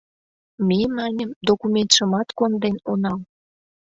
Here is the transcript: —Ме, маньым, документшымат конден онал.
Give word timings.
—Ме, 0.67 0.79
маньым, 0.95 1.31
документшымат 1.47 2.27
конден 2.37 2.75
онал. 2.91 3.19